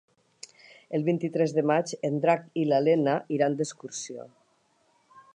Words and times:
El 0.99 1.03
vint-i-tres 1.09 1.51
de 1.57 1.63
maig 1.71 1.93
en 2.09 2.17
Drac 2.23 2.47
i 2.61 2.63
na 2.71 2.79
Lena 2.87 3.15
iran 3.37 3.57
d'excursió. 3.59 4.25